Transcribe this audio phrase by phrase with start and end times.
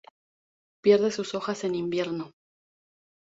[0.81, 2.31] Pierde sus hojas en invierno.